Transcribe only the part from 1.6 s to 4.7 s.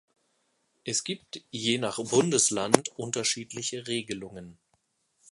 nach Bundesland unterschiedliche Regelungen.